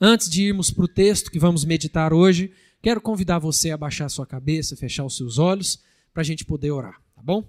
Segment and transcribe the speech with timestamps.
[0.00, 4.08] Antes de irmos para o texto que vamos meditar hoje, quero convidar você a baixar
[4.08, 5.82] sua cabeça, fechar os seus olhos,
[6.14, 7.44] para a gente poder orar, tá bom?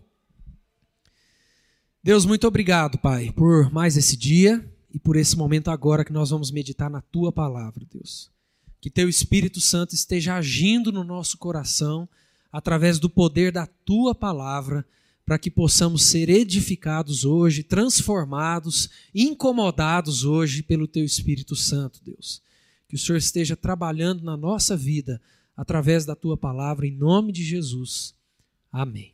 [2.04, 6.32] Deus, muito obrigado, Pai, por mais esse dia e por esse momento agora que nós
[6.32, 8.32] vamos meditar na tua palavra, Deus.
[8.82, 12.10] Que teu Espírito Santo esteja agindo no nosso coração
[12.52, 14.84] através do poder da tua palavra
[15.30, 22.42] para que possamos ser edificados hoje, transformados, incomodados hoje pelo Teu Espírito Santo, Deus.
[22.88, 25.22] Que o Senhor esteja trabalhando na nossa vida
[25.56, 28.16] através da Tua palavra, em nome de Jesus.
[28.72, 29.14] Amém.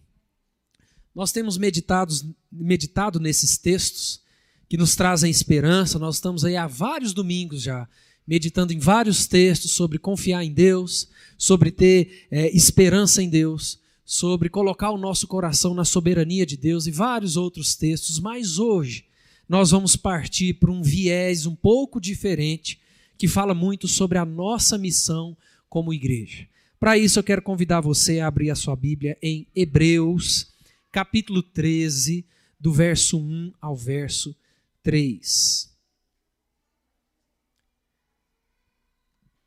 [1.13, 2.13] Nós temos meditado,
[2.49, 4.21] meditado nesses textos
[4.69, 7.89] que nos trazem esperança, nós estamos aí há vários domingos já
[8.25, 14.49] meditando em vários textos sobre confiar em Deus, sobre ter é, esperança em Deus sobre
[14.49, 19.05] colocar o nosso coração na soberania de Deus e vários outros textos, mas hoje
[19.49, 22.79] nós vamos partir para um viés um pouco diferente
[23.17, 25.35] que fala muito sobre a nossa missão
[25.67, 26.47] como igreja.
[26.79, 30.53] Para isso eu quero convidar você a abrir a sua Bíblia em Hebreus,
[30.91, 32.27] capítulo 13,
[32.59, 34.35] do verso 1 ao verso
[34.83, 35.73] 3.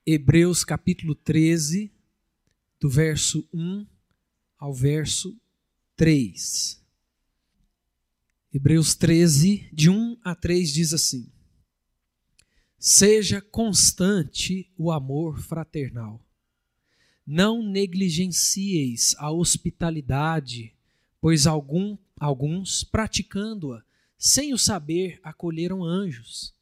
[0.05, 1.92] Hebreus capítulo 13,
[2.80, 3.86] do verso 1
[4.59, 5.39] ao verso
[5.97, 6.83] 3.
[8.53, 11.31] Hebreus 13, de 1 a 3 diz assim:
[12.79, 16.20] Seja constante o amor fraternal.
[17.25, 20.75] Não negligencieis a hospitalidade,
[21.20, 23.84] pois algum, alguns, praticando-a,
[24.17, 26.55] sem o saber, acolheram anjos.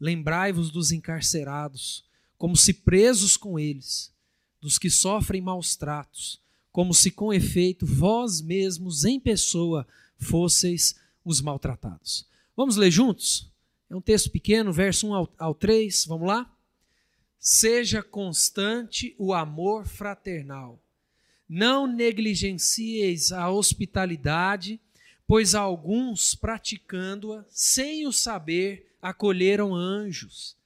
[0.00, 2.04] Lembrai-vos dos encarcerados,
[2.38, 4.12] como se presos com eles,
[4.60, 6.39] dos que sofrem maus tratos
[6.72, 9.86] como se com efeito vós mesmos em pessoa
[10.18, 12.26] fosseis os maltratados.
[12.56, 13.50] Vamos ler juntos?
[13.88, 16.50] É um texto pequeno, verso 1 ao, ao 3, vamos lá?
[17.38, 20.78] Seja constante o amor fraternal.
[21.48, 24.80] Não negligencieis a hospitalidade,
[25.26, 30.56] pois alguns, praticando-a, sem o saber, acolheram anjos.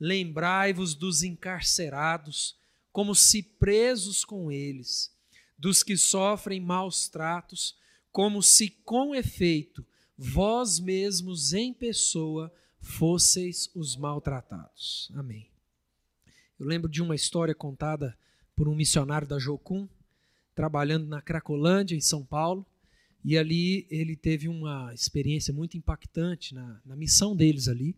[0.00, 2.56] Lembrai-vos dos encarcerados,
[2.90, 5.11] como se presos com eles
[5.62, 7.76] dos que sofrem maus tratos,
[8.10, 9.86] como se com efeito
[10.18, 15.08] vós mesmos em pessoa fosseis os maltratados.
[15.14, 15.48] Amém.
[16.58, 18.18] Eu lembro de uma história contada
[18.56, 19.88] por um missionário da Jocum,
[20.52, 22.66] trabalhando na Cracolândia, em São Paulo,
[23.24, 27.96] e ali ele teve uma experiência muito impactante na, na missão deles ali.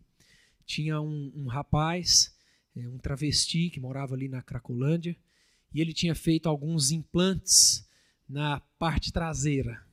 [0.66, 2.36] Tinha um, um rapaz,
[2.76, 5.16] é, um travesti que morava ali na Cracolândia,
[5.74, 7.84] e ele tinha feito alguns implantes
[8.28, 9.84] na parte traseira.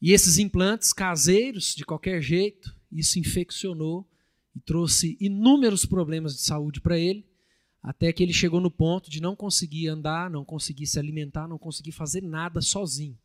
[0.00, 4.06] E esses implantes caseiros, de qualquer jeito, isso infeccionou
[4.54, 7.26] e trouxe inúmeros problemas de saúde para ele,
[7.82, 11.58] até que ele chegou no ponto de não conseguir andar, não conseguir se alimentar, não
[11.58, 13.18] conseguir fazer nada sozinho.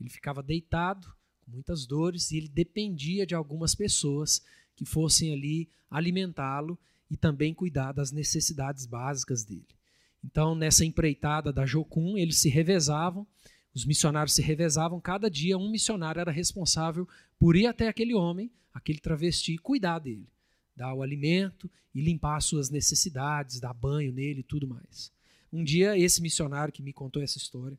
[0.00, 1.06] Ele ficava deitado,
[1.44, 4.42] com muitas dores, e ele dependia de algumas pessoas
[4.74, 6.78] que fossem ali alimentá-lo
[7.10, 9.79] e também cuidar das necessidades básicas dele.
[10.24, 13.26] Então, nessa empreitada da Jocum, eles se revezavam,
[13.74, 17.08] os missionários se revezavam, cada dia um missionário era responsável
[17.38, 20.28] por ir até aquele homem, aquele travesti, e cuidar dele,
[20.76, 25.12] dar o alimento e limpar as suas necessidades, dar banho nele e tudo mais.
[25.52, 27.78] Um dia, esse missionário que me contou essa história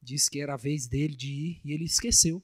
[0.00, 2.42] disse que era a vez dele de ir e ele esqueceu.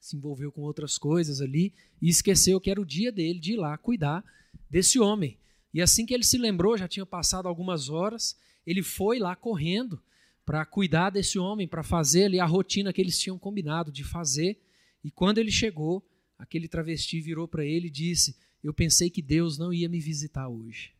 [0.00, 3.56] Se envolveu com outras coisas ali e esqueceu que era o dia dele de ir
[3.56, 4.24] lá cuidar
[4.70, 5.38] desse homem.
[5.74, 10.02] E assim que ele se lembrou, já tinha passado algumas horas, ele foi lá correndo
[10.44, 14.60] para cuidar desse homem, para fazer ali a rotina que eles tinham combinado de fazer.
[15.02, 16.04] E quando ele chegou,
[16.38, 20.48] aquele travesti virou para ele e disse: Eu pensei que Deus não ia me visitar
[20.48, 20.94] hoje.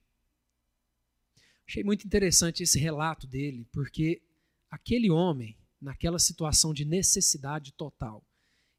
[1.66, 4.22] Achei muito interessante esse relato dele, porque
[4.71, 8.25] aquele homem, naquela situação de necessidade total,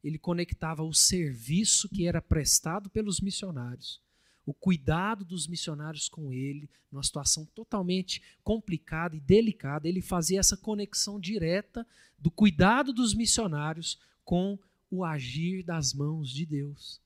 [0.02, 4.02] ele conectava o serviço que era prestado pelos missionários
[4.48, 10.56] o cuidado dos missionários com ele, numa situação totalmente complicada e delicada, ele fazia essa
[10.56, 11.86] conexão direta
[12.18, 14.58] do cuidado dos missionários com
[14.90, 17.02] o agir das mãos de Deus.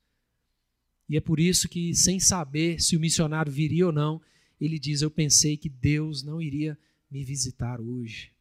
[1.10, 4.22] E é por isso que, sem saber se o missionário viria ou não,
[4.60, 6.78] ele diz: Eu pensei que Deus não iria
[7.10, 8.32] me visitar hoje.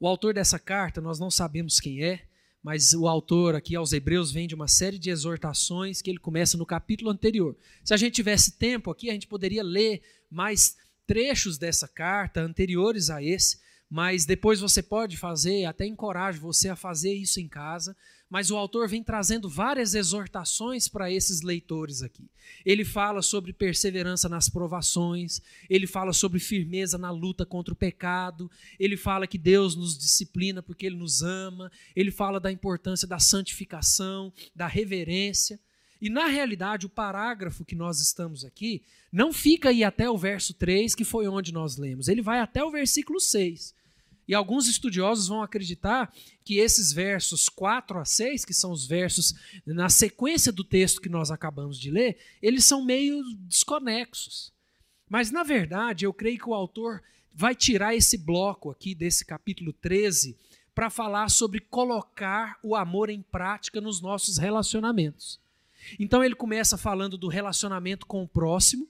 [0.00, 2.25] O autor dessa carta, nós não sabemos quem é,
[2.66, 6.56] mas o autor aqui aos Hebreus vem de uma série de exortações que ele começa
[6.56, 7.56] no capítulo anterior.
[7.84, 10.76] Se a gente tivesse tempo aqui, a gente poderia ler mais
[11.06, 16.74] trechos dessa carta anteriores a esse, mas depois você pode fazer, até encorajo você a
[16.74, 17.96] fazer isso em casa,
[18.28, 22.28] mas o autor vem trazendo várias exortações para esses leitores aqui.
[22.64, 25.40] Ele fala sobre perseverança nas provações,
[25.70, 30.62] ele fala sobre firmeza na luta contra o pecado, ele fala que Deus nos disciplina
[30.62, 35.58] porque ele nos ama, ele fala da importância da santificação, da reverência.
[36.00, 40.52] E na realidade, o parágrafo que nós estamos aqui não fica aí até o verso
[40.52, 43.74] 3, que foi onde nós lemos, ele vai até o versículo 6.
[44.28, 46.12] E alguns estudiosos vão acreditar
[46.44, 49.34] que esses versos 4 a 6, que são os versos
[49.64, 54.52] na sequência do texto que nós acabamos de ler, eles são meio desconexos.
[55.08, 57.02] Mas, na verdade, eu creio que o autor
[57.32, 60.36] vai tirar esse bloco aqui desse capítulo 13
[60.74, 65.38] para falar sobre colocar o amor em prática nos nossos relacionamentos.
[65.98, 68.88] Então, ele começa falando do relacionamento com o próximo,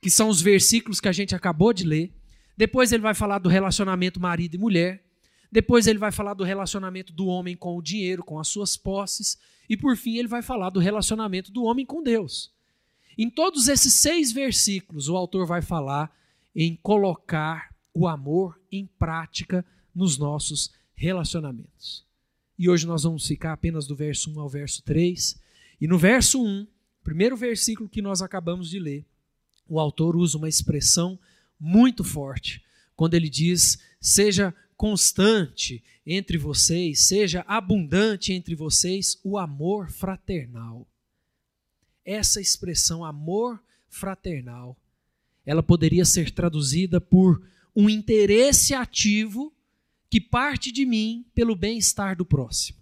[0.00, 2.12] que são os versículos que a gente acabou de ler.
[2.56, 5.04] Depois ele vai falar do relacionamento marido e mulher.
[5.50, 9.38] Depois ele vai falar do relacionamento do homem com o dinheiro, com as suas posses.
[9.68, 12.52] E por fim ele vai falar do relacionamento do homem com Deus.
[13.16, 16.12] Em todos esses seis versículos, o autor vai falar
[16.54, 19.64] em colocar o amor em prática
[19.94, 22.04] nos nossos relacionamentos.
[22.58, 25.40] E hoje nós vamos ficar apenas do verso 1 ao verso 3.
[25.80, 26.66] E no verso 1,
[27.02, 29.06] primeiro versículo que nós acabamos de ler,
[29.68, 31.18] o autor usa uma expressão
[31.58, 32.62] muito forte
[32.96, 40.86] quando ele diz: seja constante entre vocês, seja abundante entre vocês o amor fraternal.
[42.04, 44.76] Essa expressão amor fraternal,
[45.46, 47.42] ela poderia ser traduzida por
[47.74, 49.52] um interesse ativo
[50.10, 52.78] que parte de mim pelo bem-estar do próximo.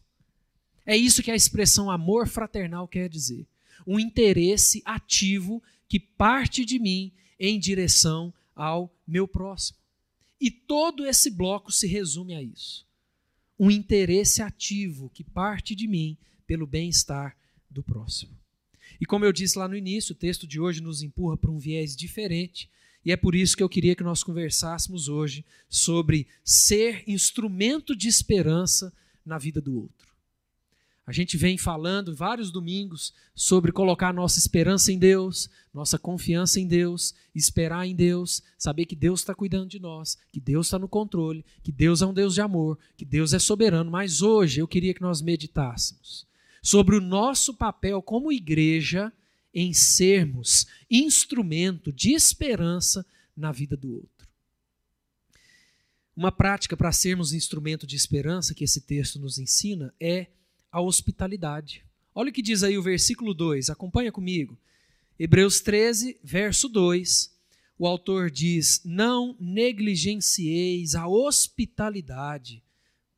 [0.84, 3.46] É isso que a expressão amor fraternal quer dizer.
[3.86, 9.78] Um interesse ativo que parte de mim em direção ao meu próximo.
[10.40, 12.86] E todo esse bloco se resume a isso.
[13.58, 16.16] Um interesse ativo que parte de mim
[16.46, 17.36] pelo bem-estar
[17.70, 18.36] do próximo.
[19.00, 21.58] E como eu disse lá no início, o texto de hoje nos empurra para um
[21.58, 22.68] viés diferente,
[23.04, 28.08] e é por isso que eu queria que nós conversássemos hoje sobre ser instrumento de
[28.08, 28.92] esperança
[29.24, 30.11] na vida do outro.
[31.04, 36.66] A gente vem falando vários domingos sobre colocar nossa esperança em Deus, nossa confiança em
[36.66, 40.88] Deus, esperar em Deus, saber que Deus está cuidando de nós, que Deus está no
[40.88, 43.90] controle, que Deus é um Deus de amor, que Deus é soberano.
[43.90, 46.24] Mas hoje eu queria que nós meditássemos
[46.62, 49.12] sobre o nosso papel como igreja
[49.52, 53.04] em sermos instrumento de esperança
[53.36, 54.28] na vida do outro.
[56.14, 60.28] Uma prática para sermos instrumento de esperança que esse texto nos ensina é
[60.72, 61.84] a hospitalidade.
[62.14, 64.58] Olha o que diz aí o versículo 2, acompanha comigo.
[65.18, 67.30] Hebreus 13, verso 2.
[67.78, 72.62] O autor diz: Não negligencieis a hospitalidade,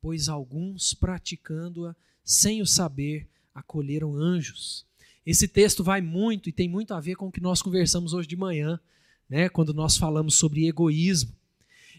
[0.01, 4.85] pois alguns, praticando-a sem o saber, acolheram anjos.
[5.25, 8.27] Esse texto vai muito e tem muito a ver com o que nós conversamos hoje
[8.27, 8.79] de manhã,
[9.27, 11.33] né, quando nós falamos sobre egoísmo.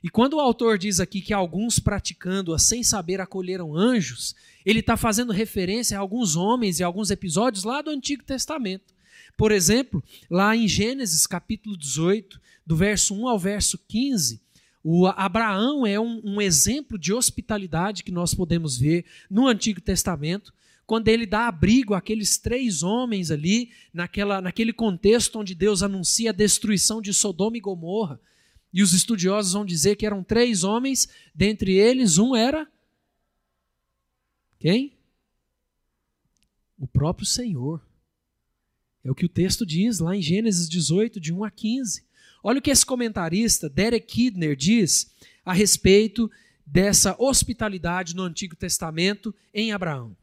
[0.02, 4.34] E quando o autor diz aqui que alguns praticando-a sem saber acolheram anjos,
[4.64, 8.94] ele está fazendo referência a alguns homens e alguns episódios lá do Antigo Testamento.
[9.36, 14.40] Por exemplo, lá em Gênesis capítulo 18, do verso 1 ao verso 15,
[14.82, 20.54] o Abraão é um, um exemplo de hospitalidade que nós podemos ver no Antigo Testamento
[20.86, 26.32] quando ele dá abrigo àqueles três homens ali, naquela, naquele contexto onde Deus anuncia a
[26.32, 28.20] destruição de Sodoma e Gomorra.
[28.72, 32.68] E os estudiosos vão dizer que eram três homens, dentre eles um era.
[34.58, 34.92] Quem?
[36.78, 37.80] O próprio Senhor.
[39.04, 42.04] É o que o texto diz lá em Gênesis 18, de 1 a 15.
[42.42, 45.10] Olha o que esse comentarista, Derek Kidner, diz
[45.44, 46.30] a respeito
[46.66, 50.16] dessa hospitalidade no Antigo Testamento em Abraão.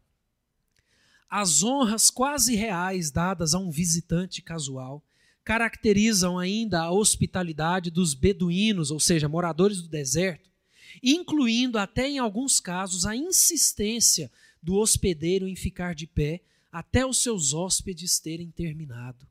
[1.29, 5.01] As honras quase reais dadas a um visitante casual
[5.44, 10.50] caracterizam ainda a hospitalidade dos beduínos, ou seja, moradores do deserto,
[11.02, 14.32] incluindo até em alguns casos a insistência
[14.62, 19.28] do hospedeiro em ficar de pé até os seus hóspedes terem terminado.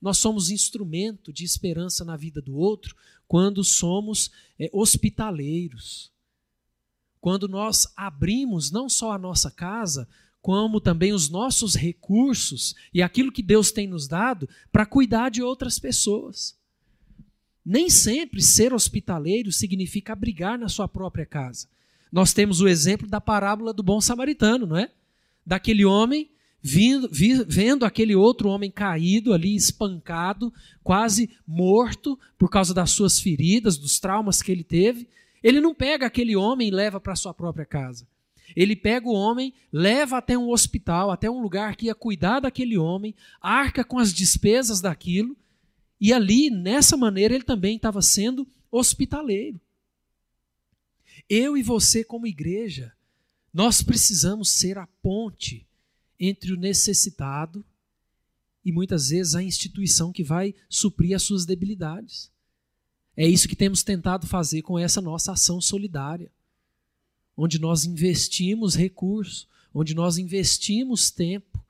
[0.00, 2.96] Nós somos instrumento de esperança na vida do outro
[3.28, 6.10] quando somos é, hospitaleiros.
[7.20, 10.08] Quando nós abrimos não só a nossa casa,
[10.40, 15.42] como também os nossos recursos e aquilo que Deus tem nos dado para cuidar de
[15.42, 16.56] outras pessoas.
[17.64, 21.68] Nem sempre ser hospitaleiro significa abrigar na sua própria casa.
[22.10, 24.90] Nós temos o exemplo da parábola do bom samaritano, não é?
[25.46, 26.30] Daquele homem
[26.62, 33.20] vindo, vi, vendo aquele outro homem caído ali, espancado, quase morto por causa das suas
[33.20, 35.08] feridas, dos traumas que ele teve.
[35.42, 38.06] Ele não pega aquele homem e leva para sua própria casa.
[38.56, 42.76] Ele pega o homem, leva até um hospital, até um lugar que ia cuidar daquele
[42.76, 45.36] homem, arca com as despesas daquilo,
[46.00, 49.60] e ali, nessa maneira, ele também estava sendo hospitaleiro.
[51.28, 52.92] Eu e você, como igreja,
[53.52, 55.66] nós precisamos ser a ponte
[56.18, 57.64] entre o necessitado
[58.64, 62.30] e muitas vezes a instituição que vai suprir as suas debilidades.
[63.16, 66.30] É isso que temos tentado fazer com essa nossa ação solidária,
[67.42, 71.64] onde nós investimos recursos, onde nós investimos tempo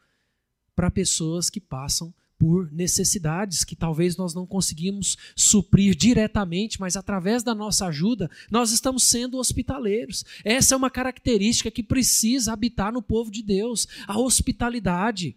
[0.75, 7.45] para pessoas que passam por necessidades que talvez nós não conseguimos suprir diretamente, mas através
[7.45, 10.25] da nossa ajuda, nós estamos sendo hospitaleiros.
[10.45, 15.37] Essa é uma característica que precisa habitar no povo de Deus, a hospitalidade.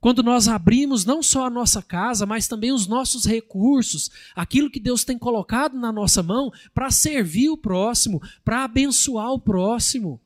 [0.00, 4.78] Quando nós abrimos não só a nossa casa, mas também os nossos recursos, aquilo que
[4.78, 10.20] Deus tem colocado na nossa mão para servir o próximo, para abençoar o próximo,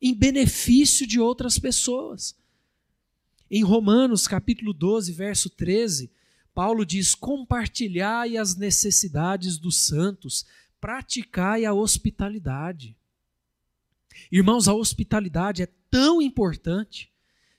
[0.00, 2.36] em benefício de outras pessoas.
[3.50, 6.10] Em Romanos, capítulo 12, verso 13,
[6.54, 10.46] Paulo diz: Compartilhai as necessidades dos santos,
[10.80, 12.96] praticai a hospitalidade.
[14.30, 17.10] Irmãos, a hospitalidade é tão importante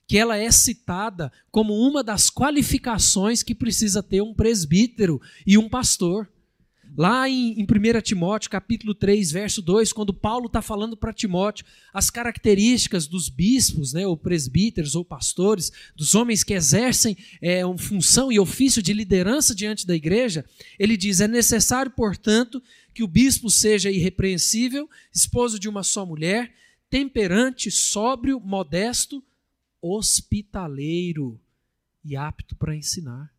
[0.07, 5.67] que ela é citada como uma das qualificações que precisa ter um presbítero e um
[5.67, 6.29] pastor.
[6.97, 11.65] Lá em, em 1 Timóteo, capítulo 3, verso 2, quando Paulo está falando para Timóteo
[11.93, 17.77] as características dos bispos, né, ou presbíteros, ou pastores, dos homens que exercem é, uma
[17.77, 20.43] função e ofício de liderança diante da igreja,
[20.79, 22.63] ele diz: é necessário, portanto,
[22.95, 26.51] que o bispo seja irrepreensível, esposo de uma só mulher,
[26.89, 29.23] temperante, sóbrio, modesto,
[29.81, 31.39] hospitaleiro
[32.03, 33.33] e apto para ensinar.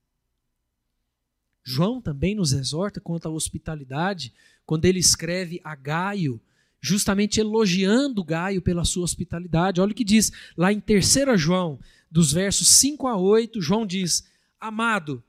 [1.62, 4.32] João também nos exorta quanto à hospitalidade,
[4.64, 6.40] quando ele escreve a Gaio,
[6.80, 9.80] justamente elogiando Gaio pela sua hospitalidade.
[9.80, 11.78] Olha o que diz lá em 3 João,
[12.10, 14.26] dos versos 5 a 8, João diz:
[14.58, 15.22] Amado,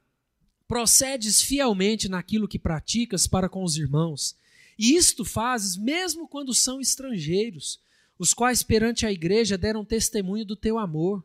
[0.68, 4.38] procedes fielmente naquilo que praticas para com os irmãos,
[4.78, 7.82] e isto fazes mesmo quando são estrangeiros,
[8.20, 11.24] os quais perante a igreja deram testemunho do teu amor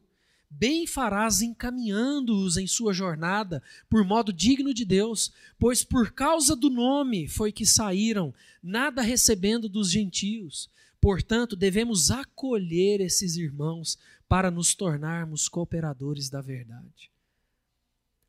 [0.57, 6.71] bem farás encaminhando-os em sua jornada por modo digno de Deus, pois por causa do
[6.71, 8.33] nome foi que saíram,
[8.63, 10.71] nada recebendo dos gentios.
[11.01, 13.99] Portanto, devemos acolher esses irmãos
[14.29, 17.11] para nos tornarmos cooperadores da verdade.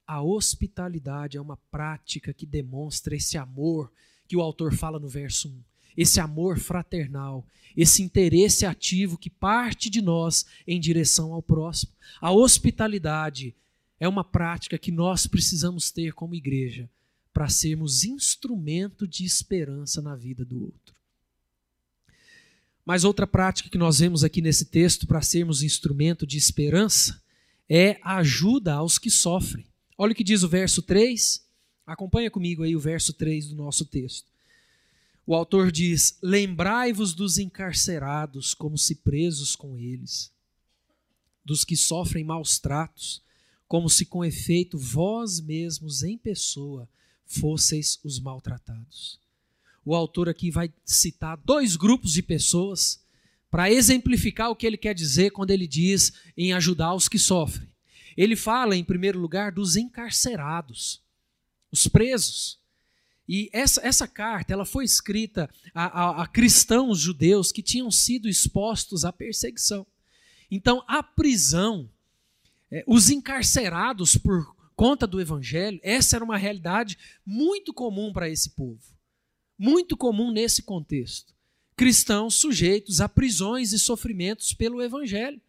[0.06, 3.92] A hospitalidade é uma prática que demonstra esse amor
[4.28, 9.90] que o autor fala no verso 1 esse amor fraternal, esse interesse ativo que parte
[9.90, 11.92] de nós em direção ao próximo.
[12.22, 13.56] A hospitalidade
[14.00, 16.90] é uma prática que nós precisamos ter como igreja
[17.34, 20.96] para sermos instrumento de esperança na vida do outro.
[22.86, 27.22] Mas outra prática que nós vemos aqui nesse texto para sermos instrumento de esperança
[27.68, 29.66] é a ajuda aos que sofrem.
[29.98, 31.44] Olha o que diz o verso 3.
[31.86, 34.35] Acompanha comigo aí o verso 3 do nosso texto.
[35.26, 40.32] O autor diz: Lembrai-vos dos encarcerados, como se presos com eles,
[41.44, 43.24] dos que sofrem maus tratos,
[43.68, 46.88] como se com efeito vós mesmos em pessoa
[47.26, 49.20] fosseis os maltratados.
[49.84, 53.04] O autor aqui vai citar dois grupos de pessoas
[53.50, 57.70] para exemplificar o que ele quer dizer quando ele diz em ajudar os que sofrem.
[58.18, 61.02] Ele fala, em primeiro lugar, dos encarcerados,
[61.72, 62.60] os presos
[63.28, 68.30] e essa, essa carta ela foi escrita a, a, a cristãos judeus que tinham sido
[68.30, 69.86] expostos à perseguição.
[70.50, 71.90] Então, a prisão,
[72.72, 78.52] é, os encarcerados por conta do evangelho, essa era uma realidade muito comum para esse
[78.52, 78.80] povo.
[79.58, 81.34] Muito comum nesse contexto.
[81.76, 85.42] Cristãos sujeitos a prisões e sofrimentos pelo evangelho.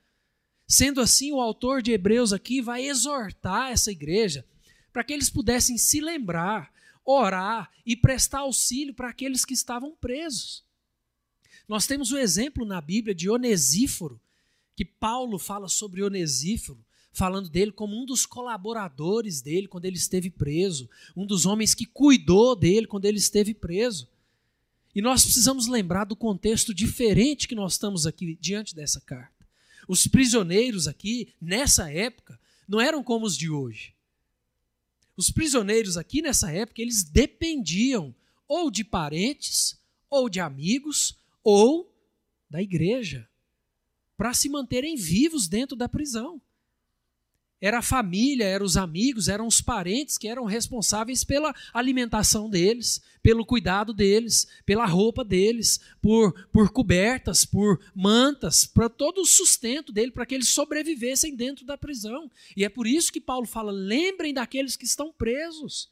[0.66, 4.44] Sendo assim, o autor de Hebreus aqui vai exortar essa igreja
[4.92, 6.72] para que eles pudessem se lembrar
[7.06, 10.64] orar e prestar auxílio para aqueles que estavam presos.
[11.68, 14.20] Nós temos o exemplo na Bíblia de Onesíforo,
[14.74, 20.28] que Paulo fala sobre Onesíforo, falando dele como um dos colaboradores dele quando ele esteve
[20.28, 24.08] preso, um dos homens que cuidou dele quando ele esteve preso.
[24.94, 29.46] E nós precisamos lembrar do contexto diferente que nós estamos aqui diante dessa carta.
[29.88, 33.95] Os prisioneiros aqui, nessa época, não eram como os de hoje.
[35.16, 38.14] Os prisioneiros aqui nessa época, eles dependiam
[38.46, 39.80] ou de parentes,
[40.10, 41.92] ou de amigos, ou
[42.48, 43.28] da igreja,
[44.16, 46.40] para se manterem vivos dentro da prisão.
[47.58, 53.00] Era a família, eram os amigos, eram os parentes que eram responsáveis pela alimentação deles,
[53.22, 59.90] pelo cuidado deles, pela roupa deles, por, por cobertas, por mantas, para todo o sustento
[59.90, 62.30] dele, para que eles sobrevivessem dentro da prisão.
[62.54, 65.90] E é por isso que Paulo fala: lembrem daqueles que estão presos.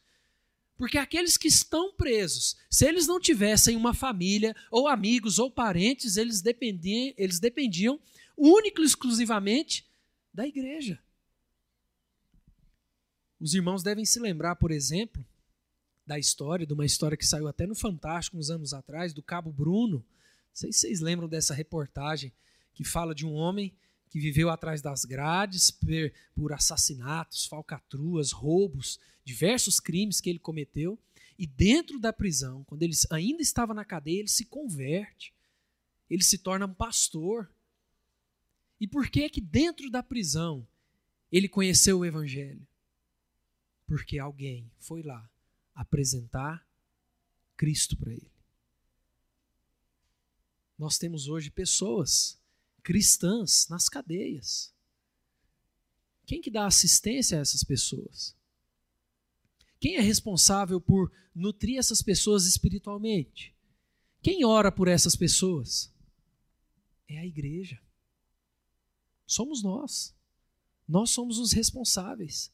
[0.76, 6.16] Porque aqueles que estão presos, se eles não tivessem uma família, ou amigos, ou parentes,
[6.16, 7.99] eles dependiam, eles dependiam
[8.37, 9.87] único e exclusivamente
[10.33, 11.00] da igreja.
[13.44, 15.22] Os irmãos devem se lembrar, por exemplo,
[16.06, 19.52] da história, de uma história que saiu até no Fantástico uns anos atrás, do Cabo
[19.52, 19.98] Bruno.
[19.98, 20.04] Não
[20.54, 22.32] sei se vocês lembram dessa reportagem
[22.72, 23.76] que fala de um homem
[24.08, 25.70] que viveu atrás das grades
[26.34, 30.98] por assassinatos, falcatruas, roubos, diversos crimes que ele cometeu.
[31.38, 35.34] E dentro da prisão, quando ele ainda estava na cadeia, ele se converte.
[36.08, 37.50] Ele se torna um pastor.
[38.80, 40.66] E por que que dentro da prisão
[41.30, 42.66] ele conheceu o evangelho?
[43.94, 45.30] Porque alguém foi lá
[45.72, 46.66] apresentar
[47.56, 48.32] Cristo para ele.
[50.76, 52.36] Nós temos hoje pessoas
[52.82, 54.74] cristãs nas cadeias.
[56.26, 58.36] Quem que dá assistência a essas pessoas?
[59.78, 63.54] Quem é responsável por nutrir essas pessoas espiritualmente?
[64.20, 65.88] Quem ora por essas pessoas?
[67.06, 67.80] É a igreja.
[69.24, 70.12] Somos nós.
[70.88, 72.52] Nós somos os responsáveis.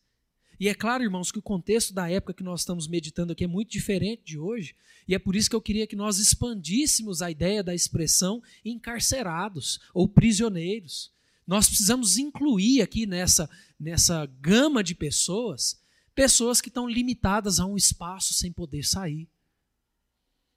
[0.61, 3.47] E é claro, irmãos, que o contexto da época que nós estamos meditando aqui é
[3.47, 4.77] muito diferente de hoje,
[5.09, 9.81] e é por isso que eu queria que nós expandíssemos a ideia da expressão encarcerados
[9.95, 11.11] ou prisioneiros.
[11.47, 13.49] Nós precisamos incluir aqui nessa,
[13.79, 15.81] nessa gama de pessoas,
[16.15, 19.27] pessoas que estão limitadas a um espaço sem poder sair.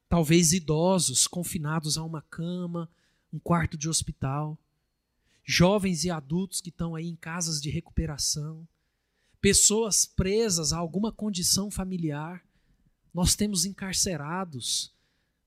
[0.09, 2.91] Talvez idosos confinados a uma cama,
[3.31, 4.59] um quarto de hospital,
[5.45, 8.67] jovens e adultos que estão aí em casas de recuperação,
[9.43, 12.41] pessoas presas a alguma condição familiar.
[13.13, 14.93] Nós temos encarcerados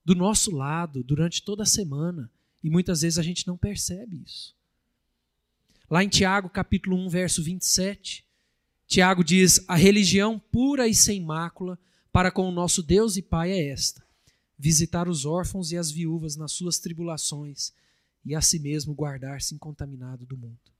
[0.05, 2.31] do nosso lado durante toda a semana
[2.63, 4.55] e muitas vezes a gente não percebe isso.
[5.89, 8.23] Lá em Tiago, capítulo 1, verso 27,
[8.85, 11.79] Tiago diz: A religião pura e sem mácula
[12.11, 14.05] para com o nosso Deus e Pai é esta:
[14.59, 17.73] visitar os órfãos e as viúvas nas suas tribulações
[18.23, 20.76] e a si mesmo guardar-se incontaminado do mundo.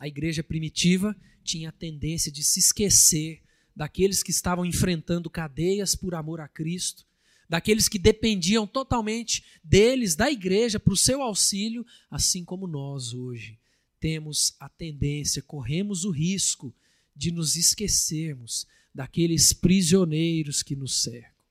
[0.00, 3.42] A igreja primitiva tinha a tendência de se esquecer
[3.76, 7.06] daqueles que estavam enfrentando cadeias por amor a Cristo,
[7.48, 13.58] daqueles que dependiam totalmente deles, da igreja, para o seu auxílio, assim como nós hoje
[14.00, 16.74] temos a tendência, corremos o risco
[17.14, 21.44] de nos esquecermos daqueles prisioneiros que nos cercam,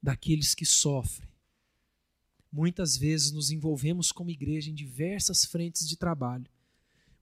[0.00, 1.28] daqueles que sofrem.
[2.52, 6.46] Muitas vezes nos envolvemos como igreja em diversas frentes de trabalho,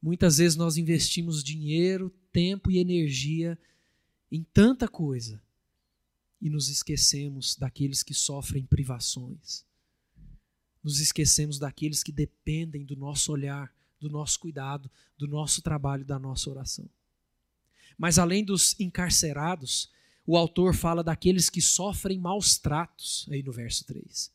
[0.04, 3.58] Muitas vezes nós investimos dinheiro, tempo e energia
[4.30, 5.42] em tanta coisa
[6.38, 9.64] e nos esquecemos daqueles que sofrem privações.
[10.82, 16.18] Nos esquecemos daqueles que dependem do nosso olhar, do nosso cuidado, do nosso trabalho, da
[16.18, 16.86] nossa oração.
[17.96, 19.90] Mas além dos encarcerados,
[20.26, 24.30] o autor fala daqueles que sofrem maus tratos, aí no verso 3.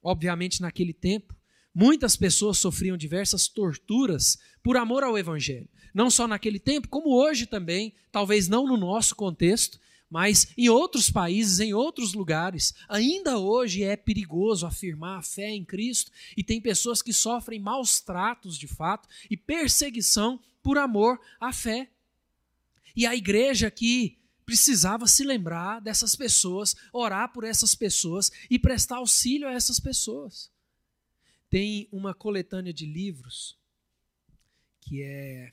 [0.00, 1.34] Obviamente, naquele tempo,
[1.74, 5.68] Muitas pessoas sofriam diversas torturas por amor ao Evangelho.
[5.94, 9.78] Não só naquele tempo, como hoje também, talvez não no nosso contexto,
[10.08, 12.74] mas em outros países, em outros lugares.
[12.88, 18.00] Ainda hoje é perigoso afirmar a fé em Cristo e tem pessoas que sofrem maus
[18.00, 21.88] tratos de fato e perseguição por amor à fé.
[22.96, 28.96] E a igreja que precisava se lembrar dessas pessoas, orar por essas pessoas e prestar
[28.96, 30.50] auxílio a essas pessoas
[31.50, 33.58] tem uma coletânea de livros
[34.80, 35.52] que é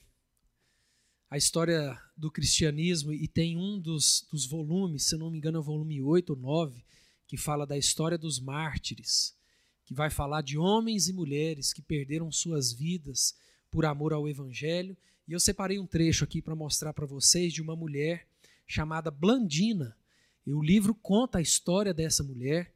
[1.29, 5.59] a história do cristianismo e tem um dos, dos volumes, se não me engano é
[5.59, 6.85] o volume 8 ou 9,
[7.27, 9.35] que fala da história dos mártires,
[9.83, 13.35] que vai falar de homens e mulheres que perderam suas vidas
[13.69, 14.95] por amor ao evangelho.
[15.27, 18.25] E eu separei um trecho aqui para mostrar para vocês de uma mulher
[18.65, 19.97] chamada Blandina.
[20.45, 22.71] E o livro conta a história dessa mulher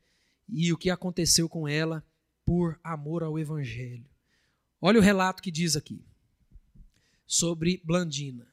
[0.49, 2.03] e o que aconteceu com ela
[2.51, 4.05] por amor ao Evangelho.
[4.81, 6.03] Olha o relato que diz aqui
[7.25, 8.45] sobre Blandina.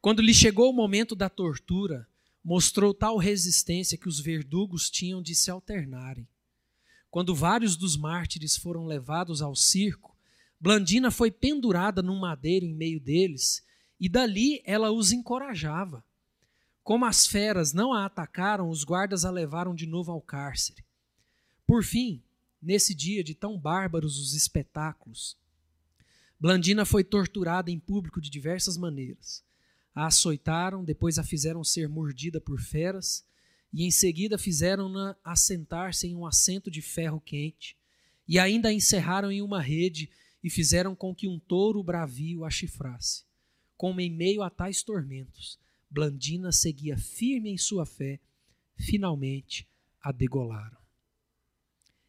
[0.00, 2.06] Quando lhe chegou o momento da tortura,
[2.44, 6.28] mostrou tal resistência que os verdugos tinham de se alternarem.
[7.10, 10.16] Quando vários dos mártires foram levados ao circo,
[10.60, 13.60] Blandina foi pendurada num madeiro em meio deles,
[13.98, 16.04] e dali ela os encorajava.
[16.84, 20.84] Como as feras não a atacaram, os guardas a levaram de novo ao cárcere.
[21.66, 22.22] Por fim,
[22.66, 25.38] nesse dia de tão bárbaros os espetáculos.
[26.38, 29.44] Blandina foi torturada em público de diversas maneiras.
[29.94, 33.24] A açoitaram, depois a fizeram ser mordida por feras,
[33.72, 37.76] e em seguida fizeram-na assentar-se em um assento de ferro quente,
[38.26, 40.10] e ainda a encerraram em uma rede
[40.42, 43.24] e fizeram com que um touro bravio a chifrasse.
[43.76, 45.56] Como em meio a tais tormentos,
[45.88, 48.18] Blandina seguia firme em sua fé,
[48.76, 49.68] finalmente
[50.02, 50.85] a degolaram.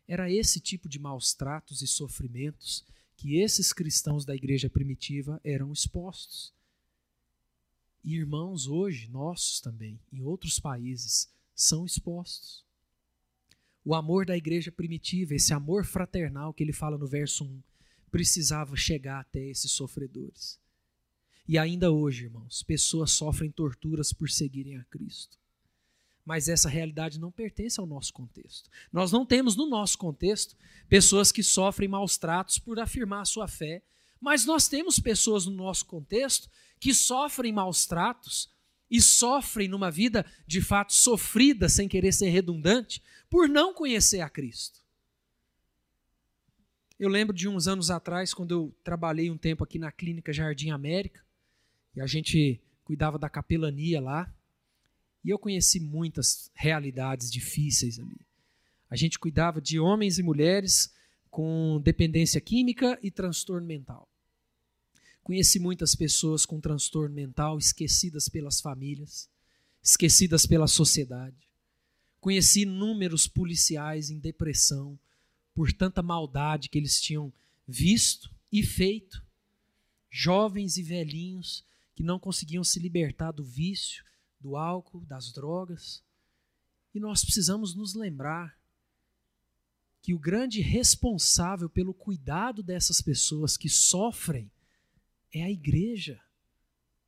[0.07, 2.85] Era esse tipo de maus tratos e sofrimentos
[3.17, 6.53] que esses cristãos da igreja primitiva eram expostos.
[8.03, 12.63] E irmãos hoje, nossos também, em outros países, são expostos.
[13.83, 17.61] O amor da igreja primitiva, esse amor fraternal que ele fala no verso 1,
[18.11, 20.59] precisava chegar até esses sofredores.
[21.47, 25.37] E ainda hoje, irmãos, pessoas sofrem torturas por seguirem a Cristo.
[26.27, 28.69] Mas essa realidade não pertence ao nosso contexto.
[28.91, 30.57] Nós não temos no nosso contexto
[30.89, 33.81] pessoas que sofrem maus tratos por afirmar a sua fé,
[34.19, 36.49] mas nós temos pessoas no nosso contexto
[36.81, 38.51] que sofrem maus tratos
[38.91, 44.29] e sofrem numa vida de fato sofrida, sem querer ser redundante, por não conhecer a
[44.29, 44.81] Cristo.
[46.99, 50.71] Eu lembro de uns anos atrás, quando eu trabalhei um tempo aqui na clínica Jardim
[50.71, 51.23] América,
[51.95, 54.29] e a gente cuidava da capelania lá,
[55.27, 58.17] e eu conheci muitas realidades difíceis ali.
[58.89, 60.89] A gente cuidava de homens e mulheres
[61.29, 64.07] com dependência química e transtorno mental.
[65.21, 69.29] Conheci muitas pessoas com transtorno mental esquecidas pelas famílias,
[69.83, 71.35] esquecidas pela sociedade.
[72.21, 74.97] Conheci inúmeros policiais em depressão
[75.53, 77.33] por tanta maldade que eles tinham
[77.67, 79.21] visto e feito.
[80.09, 84.07] Jovens e velhinhos que não conseguiam se libertar do vício,
[84.47, 86.01] do álcool, das drogas.
[86.95, 88.57] E nós precisamos nos lembrar
[90.01, 94.49] que o grande responsável pelo cuidado dessas pessoas que sofrem
[95.33, 96.21] é a igreja.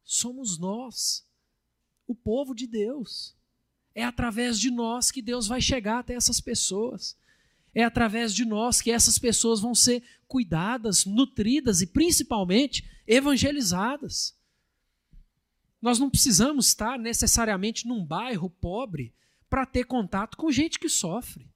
[0.03, 1.25] Somos nós,
[2.05, 3.37] o povo de Deus.
[3.95, 7.17] É através de nós que Deus vai chegar até essas pessoas.
[7.73, 14.37] É através de nós que essas pessoas vão ser cuidadas, nutridas e principalmente evangelizadas.
[15.81, 19.13] Nós não precisamos estar necessariamente num bairro pobre
[19.49, 21.49] para ter contato com gente que sofre.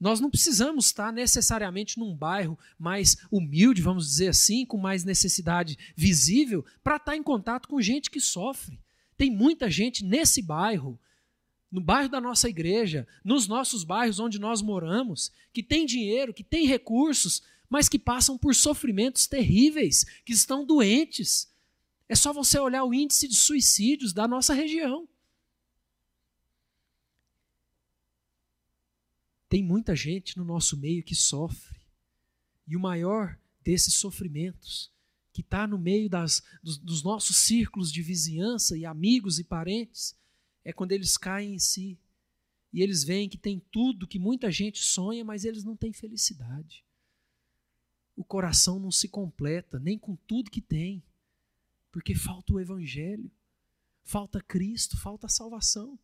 [0.00, 5.78] Nós não precisamos estar necessariamente num bairro mais humilde, vamos dizer assim, com mais necessidade
[5.96, 8.78] visível, para estar em contato com gente que sofre.
[9.16, 10.98] Tem muita gente nesse bairro,
[11.70, 16.44] no bairro da nossa igreja, nos nossos bairros onde nós moramos, que tem dinheiro, que
[16.44, 21.48] tem recursos, mas que passam por sofrimentos terríveis, que estão doentes.
[22.08, 25.08] É só você olhar o índice de suicídios da nossa região.
[29.48, 31.80] Tem muita gente no nosso meio que sofre.
[32.66, 34.92] E o maior desses sofrimentos,
[35.32, 40.16] que está no meio das, dos, dos nossos círculos de vizinhança e amigos e parentes,
[40.64, 41.98] é quando eles caem em si.
[42.72, 46.84] E eles veem que tem tudo que muita gente sonha, mas eles não têm felicidade.
[48.16, 51.02] O coração não se completa, nem com tudo que tem,
[51.94, 53.30] porque falta o Evangelho,
[54.02, 55.96] falta Cristo, falta a salvação.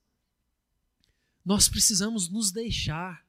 [1.44, 3.26] Nós precisamos nos deixar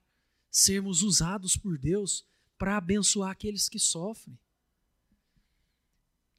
[0.52, 2.24] sermos usados por Deus
[2.60, 4.38] para abençoar aqueles que sofrem.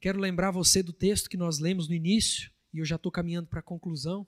[0.01, 3.49] Quero lembrar você do texto que nós lemos no início, e eu já estou caminhando
[3.49, 4.25] para a conclusão.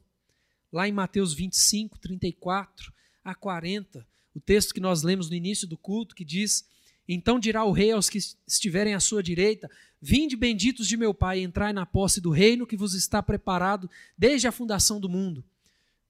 [0.73, 4.05] Lá em Mateus 25, 34 a 40,
[4.35, 6.69] o texto que nós lemos no início do culto, que diz:
[7.07, 9.71] Então dirá o rei aos que estiverem à sua direita:
[10.07, 13.89] Vinde benditos de meu Pai, entrai na posse do reino que vos está preparado
[14.19, 15.43] desde a fundação do mundo.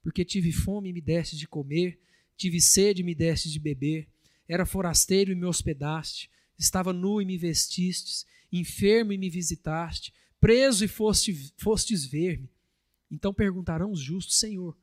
[0.03, 1.99] Porque tive fome e me deste de comer,
[2.37, 4.09] Tive sede e me deste de beber.
[4.49, 6.31] Era forasteiro e me hospedaste.
[6.59, 8.27] Estava nu e me vestistes.
[8.53, 10.13] Enfermo e me visitaste.
[10.41, 12.51] Preso e foste, fostes ver-me.
[13.11, 14.77] Então perguntarão os justos: Senhor,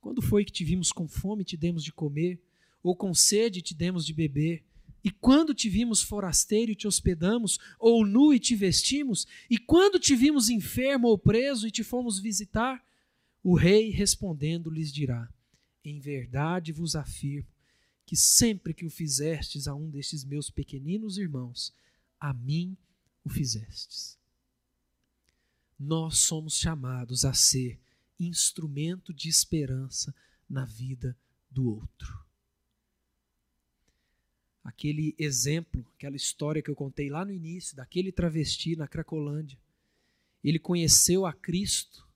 [0.00, 2.40] quando foi que te vimos com fome e te demos de comer?
[2.82, 4.62] Ou com sede e te demos de beber?
[5.02, 9.26] E quando te vimos forasteiro e te hospedamos, ou nu e te vestimos?
[9.48, 12.84] E quando te vimos enfermo ou preso e te fomos visitar?
[13.42, 15.28] O rei respondendo lhes dirá:
[15.84, 17.48] em verdade vos afirmo
[18.04, 21.72] que sempre que o fizestes a um destes meus pequeninos irmãos,
[22.18, 22.76] a mim
[23.24, 24.18] o fizestes.
[25.78, 27.80] Nós somos chamados a ser
[28.18, 30.14] instrumento de esperança
[30.48, 31.16] na vida
[31.50, 32.29] do outro.
[34.70, 39.58] Aquele exemplo, aquela história que eu contei lá no início, daquele travesti na Cracolândia,
[40.44, 42.08] ele conheceu a Cristo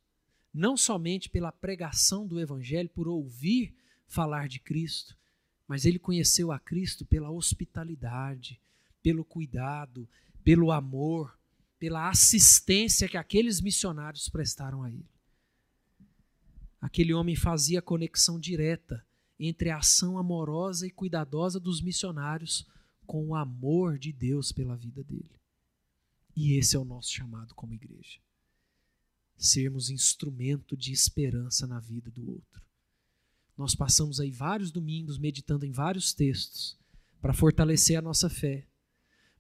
[0.53, 3.75] não somente pela pregação do Evangelho, por ouvir
[4.07, 5.19] falar de Cristo,
[5.67, 8.61] mas ele conheceu a Cristo pela hospitalidade,
[9.03, 10.09] pelo cuidado,
[10.45, 11.37] pelo amor,
[11.77, 15.11] pela assistência que aqueles missionários prestaram a ele.
[16.81, 19.05] Aquele homem fazia conexão direta
[19.39, 22.67] entre a ação amorosa e cuidadosa dos missionários
[23.07, 25.41] com o amor de Deus pela vida dele.
[26.37, 28.19] E esse é o nosso chamado como igreja.
[29.37, 32.63] Sermos instrumento de esperança na vida do outro.
[33.57, 36.77] Nós passamos aí vários domingos meditando em vários textos
[37.21, 38.67] para fortalecer a nossa fé,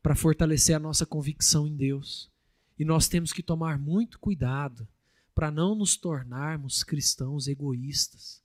[0.03, 2.31] para fortalecer a nossa convicção em Deus.
[2.79, 4.87] E nós temos que tomar muito cuidado
[5.35, 8.44] para não nos tornarmos cristãos egoístas.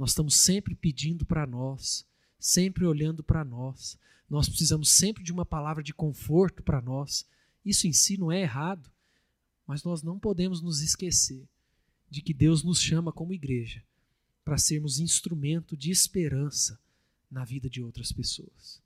[0.00, 2.06] Nós estamos sempre pedindo para nós,
[2.38, 3.98] sempre olhando para nós.
[4.30, 7.26] Nós precisamos sempre de uma palavra de conforto para nós.
[7.62, 8.90] Isso em si não é errado,
[9.66, 11.46] mas nós não podemos nos esquecer
[12.08, 13.84] de que Deus nos chama como igreja
[14.42, 16.80] para sermos instrumento de esperança
[17.30, 18.80] na vida de outras pessoas.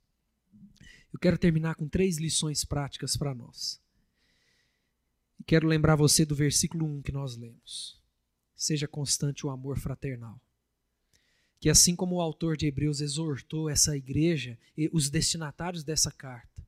[1.13, 3.79] Eu quero terminar com três lições práticas para nós.
[5.45, 7.97] Quero lembrar você do versículo 1 que nós lemos.
[8.53, 10.41] Seja constante o amor fraternal.
[11.59, 16.65] Que assim como o autor de Hebreus exortou essa igreja e os destinatários dessa carta,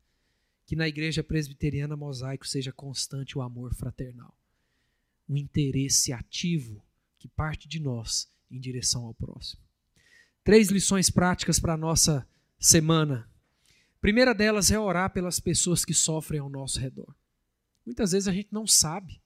[0.65, 4.36] que na igreja presbiteriana mosaico seja constante o amor fraternal.
[5.30, 6.84] Um interesse ativo
[7.19, 9.62] que parte de nós em direção ao próximo.
[10.43, 13.30] Três lições práticas para a nossa semana.
[14.00, 17.13] Primeira delas é orar pelas pessoas que sofrem ao nosso redor.
[17.86, 19.21] Muitas vezes a gente não sabe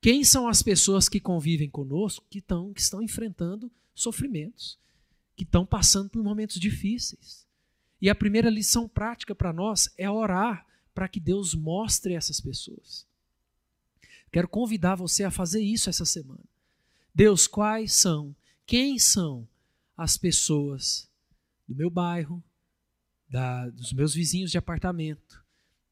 [0.00, 3.70] quem são as pessoas que convivem conosco que, que estão enfrentando
[4.02, 4.78] sofrimentos,
[5.36, 7.46] que estão passando por momentos difíceis.
[8.00, 13.06] E a primeira lição prática para nós é orar para que Deus mostre essas pessoas.
[14.32, 16.44] Quero convidar você a fazer isso essa semana.
[17.14, 18.34] Deus, quais são,
[18.66, 19.48] quem são
[19.96, 21.10] as pessoas
[21.66, 22.42] do meu bairro,
[23.28, 25.44] da, dos meus vizinhos de apartamento,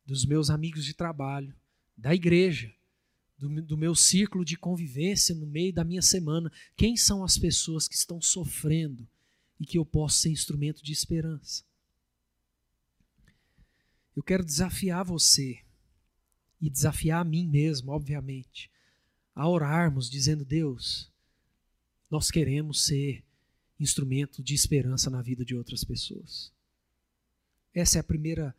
[0.07, 1.55] dos meus amigos de trabalho,
[1.97, 2.73] da igreja,
[3.39, 6.51] do, do meu círculo de convivência no meio da minha semana.
[6.77, 9.09] Quem são as pessoas que estão sofrendo
[9.61, 11.63] e que eu posso ser instrumento de esperança?
[14.17, 15.61] Eu quero desafiar você
[16.61, 18.69] e desafiar a mim mesmo, obviamente,
[19.33, 21.09] a orarmos dizendo: Deus,
[22.11, 23.25] nós queremos ser
[23.79, 26.53] instrumento de esperança na vida de outras pessoas.
[27.73, 28.57] Essa é a primeira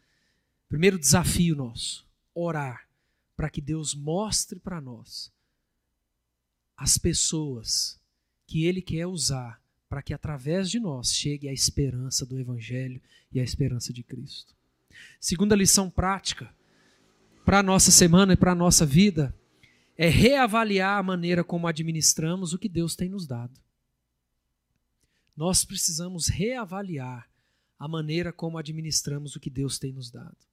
[0.69, 2.88] primeiro desafio nosso, orar
[3.39, 5.32] para que Deus mostre para nós
[6.75, 7.97] as pessoas
[8.45, 13.39] que ele quer usar para que através de nós chegue a esperança do evangelho e
[13.39, 14.54] a esperança de Cristo.
[15.21, 16.54] Segunda lição prática
[17.45, 19.34] para a nossa semana e para a nossa vida
[19.97, 23.58] é reavaliar a maneira como administramos o que Deus tem nos dado.
[25.34, 27.30] Nós precisamos reavaliar
[27.80, 30.48] a maneira como administramos o que Deus tem nos dado.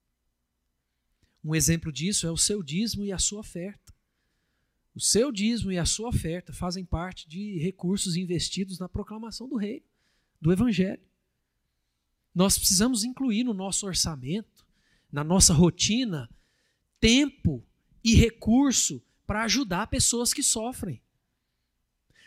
[1.47, 3.95] Um exemplo disso é o seu dízimo e a sua oferta.
[4.93, 9.55] O seu dízimo e a sua oferta fazem parte de recursos investidos na proclamação do
[9.55, 9.87] reino,
[10.41, 11.07] do evangelho.
[12.35, 14.67] Nós precisamos incluir no nosso orçamento,
[15.13, 16.29] na nossa rotina,
[16.99, 17.65] tempo
[18.03, 21.01] e recurso para ajudar pessoas que sofrem.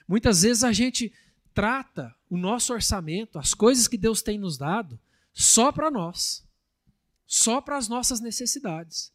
[0.07, 1.11] Muitas vezes a gente
[1.53, 4.97] trata o nosso orçamento, as coisas que Deus tem nos dado,
[5.33, 6.47] só para nós,
[7.29, 9.13] só para as nossas necessidades.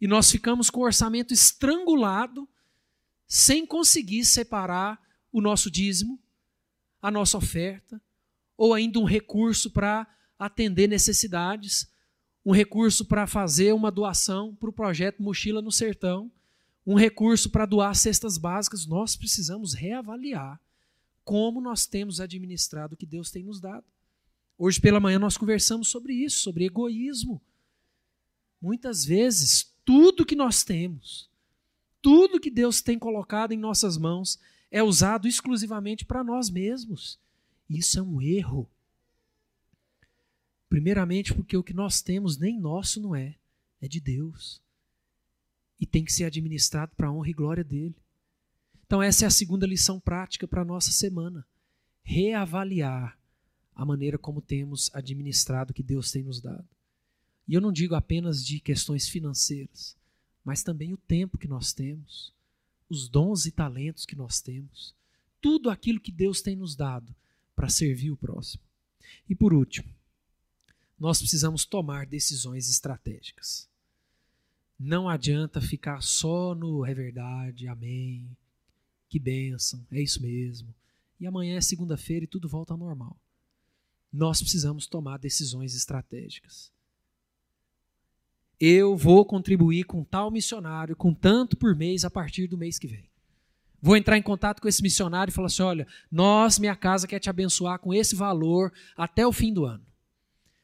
[0.00, 2.48] E nós ficamos com o orçamento estrangulado,
[3.26, 4.96] sem conseguir separar
[5.32, 6.22] o nosso dízimo,
[7.02, 8.00] a nossa oferta,
[8.56, 10.06] ou ainda um recurso para
[10.38, 11.90] atender necessidades,
[12.46, 16.30] um recurso para fazer uma doação para o projeto Mochila no Sertão,
[16.86, 20.60] um recurso para doar cestas básicas, nós precisamos reavaliar
[21.24, 23.84] como nós temos administrado o que Deus tem nos dado.
[24.58, 27.40] Hoje pela manhã nós conversamos sobre isso, sobre egoísmo.
[28.60, 31.30] Muitas vezes, tudo que nós temos,
[32.02, 37.20] tudo que Deus tem colocado em nossas mãos, é usado exclusivamente para nós mesmos.
[37.70, 38.68] Isso é um erro.
[40.68, 43.36] Primeiramente, porque o que nós temos nem nosso não é,
[43.80, 44.60] é de Deus
[45.80, 47.94] e tem que ser administrado para a honra e glória dele.
[48.86, 51.46] Então, essa é a segunda lição prática para a nossa semana.
[52.02, 53.17] Reavaliar
[53.78, 56.66] a maneira como temos administrado o que Deus tem nos dado.
[57.46, 59.96] E eu não digo apenas de questões financeiras,
[60.44, 62.34] mas também o tempo que nós temos,
[62.90, 64.92] os dons e talentos que nós temos,
[65.40, 67.14] tudo aquilo que Deus tem nos dado
[67.54, 68.64] para servir o próximo.
[69.30, 69.88] E por último,
[70.98, 73.68] nós precisamos tomar decisões estratégicas.
[74.76, 78.28] Não adianta ficar só no é verdade, amém,
[79.08, 80.74] que bênção, é isso mesmo.
[81.20, 83.16] E amanhã é segunda-feira e tudo volta ao normal.
[84.12, 86.72] Nós precisamos tomar decisões estratégicas.
[88.60, 92.88] eu vou contribuir com tal missionário, com tanto por mês a partir do mês que
[92.88, 93.08] vem.
[93.80, 97.20] Vou entrar em contato com esse missionário e falar assim: olha, nós, minha casa, quer
[97.20, 99.86] te abençoar com esse valor até o fim do ano.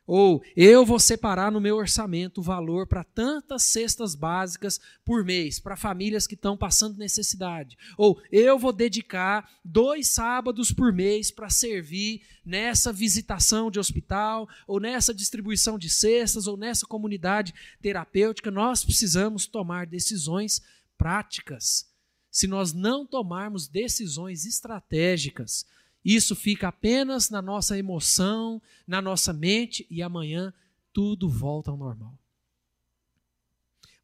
[0.06, 5.58] Ou eu vou separar no meu orçamento o valor para tantas cestas básicas por mês,
[5.58, 7.76] para famílias que estão passando necessidade.
[7.96, 14.78] Ou eu vou dedicar dois sábados por mês para servir nessa visitação de hospital, ou
[14.78, 18.50] nessa distribuição de cestas, ou nessa comunidade terapêutica.
[18.50, 20.60] Nós precisamos tomar decisões
[20.98, 21.90] práticas.
[22.30, 25.64] Se nós não tomarmos decisões estratégicas,
[26.04, 30.52] isso fica apenas na nossa emoção, na nossa mente e amanhã
[30.92, 32.18] tudo volta ao normal.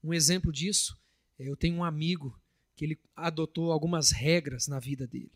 [0.02, 0.98] Um exemplo disso,
[1.38, 2.40] eu tenho um amigo
[2.74, 5.32] que ele adotou algumas regras na vida dele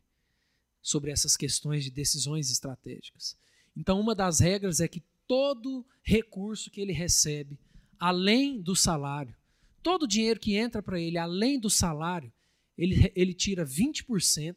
[0.81, 3.37] sobre essas questões de decisões estratégicas.
[3.77, 7.59] Então, uma das regras é que todo recurso que ele recebe,
[7.99, 9.35] além do salário,
[9.83, 12.33] todo o dinheiro que entra para ele, além do salário,
[12.77, 14.57] ele, ele tira 20%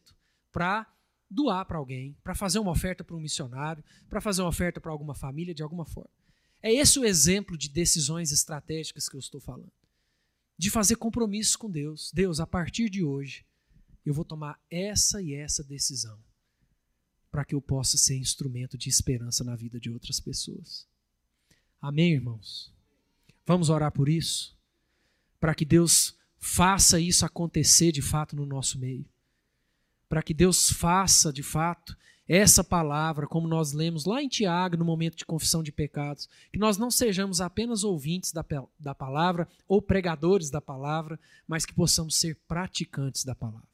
[0.51, 0.87] para
[1.29, 4.91] doar para alguém, para fazer uma oferta para um missionário, para fazer uma oferta para
[4.91, 6.09] alguma família de alguma forma.
[6.61, 9.71] É esse o exemplo de decisões estratégicas que eu estou falando.
[10.57, 12.11] De fazer compromissos com Deus.
[12.13, 13.45] Deus, a partir de hoje,
[14.05, 16.17] eu vou tomar essa e essa decisão
[17.29, 20.87] para que eu possa ser instrumento de esperança na vida de outras pessoas.
[21.79, 22.73] Amém, irmãos?
[23.45, 24.57] Vamos orar por isso?
[25.39, 29.05] Para que Deus faça isso acontecer de fato no nosso meio
[30.09, 31.95] para que Deus faça de fato
[32.27, 36.59] essa palavra, como nós lemos lá em Tiago, no momento de confissão de pecados, que
[36.59, 38.45] nós não sejamos apenas ouvintes da,
[38.77, 41.17] da palavra ou pregadores da palavra,
[41.47, 43.67] mas que possamos ser praticantes da palavra.